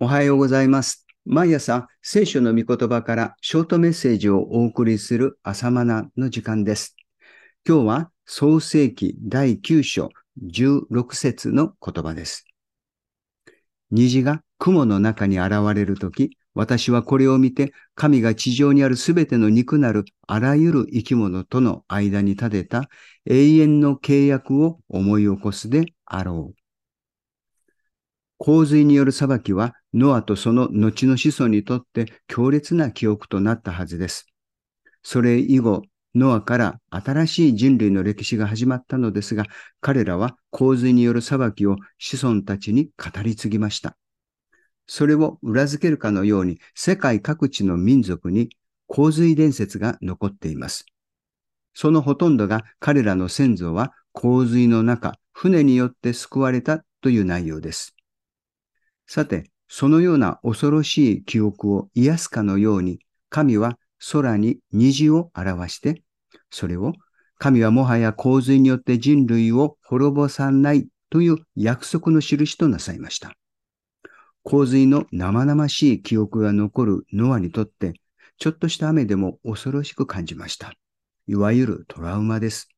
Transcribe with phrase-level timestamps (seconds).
[0.00, 1.08] おはようございます。
[1.24, 6.94] 毎朝、聖書の御言葉からショートメッセージをお送りする朝マナの時間です。
[7.66, 12.46] 今日は創世記第9章16節の言葉です。
[13.90, 22.88] 虹が雲の中に現れるとき、私はこれを見て、神が地上にあるすべての肉なるあらゆる生き物との間に立てた
[23.26, 26.57] 永遠の契約を思い起こすであろう。
[28.38, 34.26] 洪水による裁きは、ノアとその後の子孫にとって強烈な記憶となったはずです。
[35.02, 35.82] それ以後、
[36.14, 39.44] ノアから新しい人類の歴史が始まったのですが、
[39.80, 43.96] 彼らは洪水による裁きを子孫たちに語り継ぎました。
[44.86, 48.48] それを裏付けるかのように世界各地の民族に
[48.86, 50.86] 洪水伝説が残っています。
[51.74, 57.97] そのほとんどが彼らの先祖は洪水の中、船によって救われたという内容です。
[59.08, 63.00] さて、そのような恐ろしい記憶を癒すかのように、
[63.30, 63.78] 神は
[64.12, 66.02] 空に虹を表して、
[66.50, 66.92] それを
[67.38, 73.32] 神はもはや洪水によって人類を滅ぼさないという約束の印となさいました。
[74.42, 77.94] 洪水の生々しい記憶が残るノアにとって、
[78.38, 80.74] ちょっとした雨でも恐ろしく感じました。
[81.26, 82.68] いわゆるトラウマです。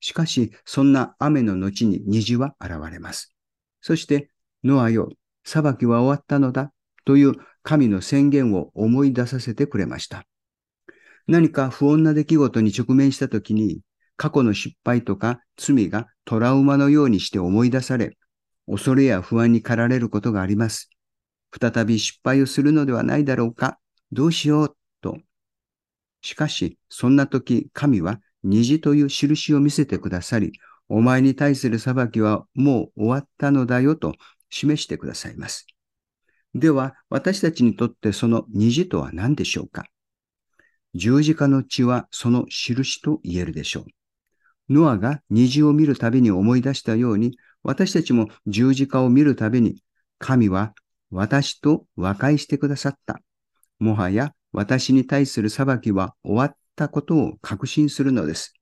[0.00, 3.34] しかし、そんな雨の後に虹は現れます。
[3.80, 4.30] そして、
[4.62, 5.10] ノアよ、
[5.44, 6.72] 裁きは終わったのだ
[7.04, 10.24] という神の宣言を思い出させてくれました。
[11.26, 13.80] 何か不穏な出来事に直面したときに、
[14.16, 18.16] 過去の失敗とか罪がトラウマのようにして思い出され、
[18.66, 20.90] 恐れや不安に駆られることがあります。
[21.58, 23.78] 再び失敗をするのではないだろうか
[24.12, 25.18] どうしようと。
[26.20, 30.52] しかし、そんな時、神は虹という印を見せてくださり、
[30.88, 34.14] お前に対する裁きはもう終わったのだよと
[34.54, 35.66] 示してくださいます。
[36.54, 39.84] では、私たちにとってその虹とは何でしょうか？
[40.94, 43.84] 十字架の血はその印と言えるでしょう。
[44.72, 49.82] ノアが虹を見るたびに思い出したように、私たちも十字架を見るたびに、
[50.20, 50.72] 神は
[51.10, 53.20] 私と和解してくださった。
[53.80, 58.54] もはや私に対する裁きは終わったことを確信するのです。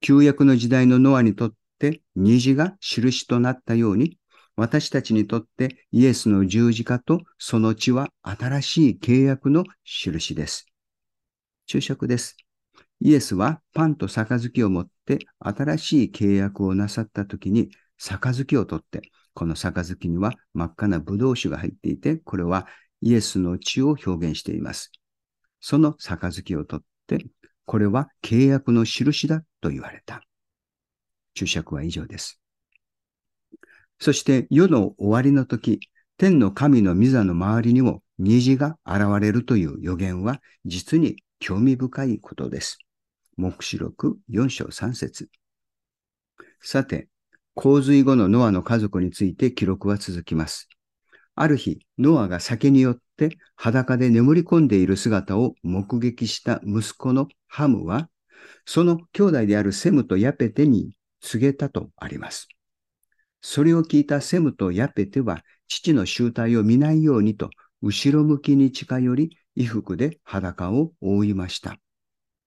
[0.00, 4.16] 旧約の時代のノアにとって虹が印となったように、
[4.56, 10.66] 私たちにとってイエスの十字架とその血は新しい契約の印です。
[11.66, 12.36] 注釈です。
[13.00, 19.02] イエスはパンと杯を持って新しい契約をなさった時に杯を取って、
[19.34, 22.66] この杯には真っ赤な葡萄酒が入っていて、これは
[23.00, 24.90] イエスの血を表現しています。
[25.60, 27.26] その杯を取って、
[27.66, 30.22] これは契約の印だと言われた。
[31.34, 32.39] 注釈は以上です。
[34.00, 35.80] そして世の終わりの時、
[36.16, 42.78] 天の神の御座の周りにも虹が現れるという予言は実に興味深いことです。
[43.36, 45.28] 目視録4章3節
[46.62, 47.08] さて、
[47.54, 50.68] 洪水後のノアの家族について記録は続きます。
[51.34, 58.08] ある日、ノアが酒によって裸で眠り込んでいる姿を目撃した息子のハムは、
[58.64, 62.48] その兄弟であるセムとヤペテに告げたとあります。
[63.40, 67.50] それを聞いたセムとヤペテは、父の集体を見ないようにと、
[67.82, 71.78] 後ろ向きに近寄り、衣服で裸を覆いました。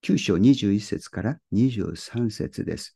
[0.04, 2.96] 9章21節から23節です。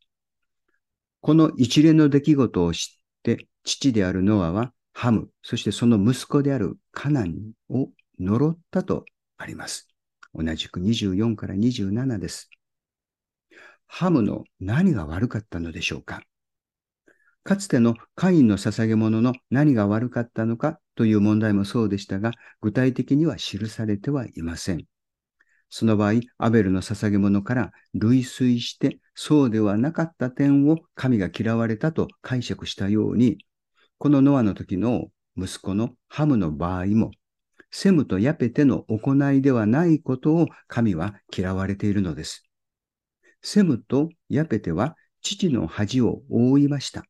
[1.21, 7.35] この一連の出来事を知って、父であるノアはハム、そしてその息子であるカナン
[7.69, 9.05] を呪ったと
[9.37, 9.87] あります。
[10.33, 12.49] 同じく24から27です。
[13.87, 16.21] ハムの何が悪かったのでしょうか？
[17.47, 24.83] かつてのカインの捧げ物の何が悪かったのかという問題もそうでしたが、具体的には記されてはいません。
[25.69, 33.37] その場合、アベルの捧げ物から類推して、そうではなかった点を神が嫌われたと解釈したように、
[33.97, 35.05] このノアの時の
[35.37, 37.11] 息子のハムの場合も、
[37.71, 42.43] セムとヤペテの行いではないことを神は嫌われているのです。
[43.41, 47.05] セムとヤペテは父の恥を覆いました。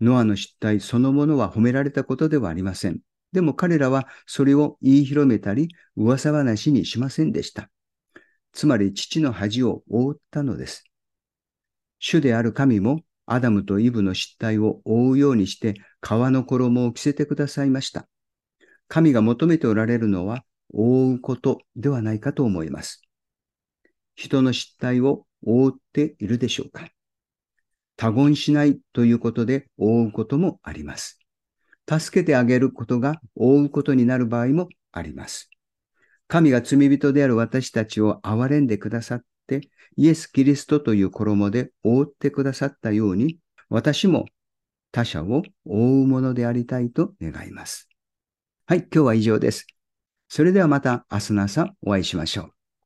[0.00, 3.00] ノアの失態そのものは褒められたことではありません。
[3.32, 7.70] でも彼らはそれを言い広めたり噂話にしませんでした。
[8.52, 10.84] つまり父の恥を覆ったのです。
[11.98, 18.06] 主である神もアダムとイブの失態を覆うようにして皮の衣を着せてくださいました。
[18.88, 23.02] 神が求めておられるのは覆うことではないかと思います。
[24.14, 26.88] 人の失態を覆っているでしょうか
[27.96, 31.18] 他言しないということで覆うこともあります。
[31.88, 35.50] 助けてあげることが覆うことになる場合もあります。
[36.26, 43.38] 神が罪人である私たちを憐れんでくださって、イエス・キリストという衣で覆ってくださったように、
[43.68, 44.24] 私も
[44.90, 47.88] 他者を覆うものでありたいと願います。
[48.66, 49.66] はい、今日は以上です。
[50.28, 52.53] それではまた明日の朝お会いしましょう。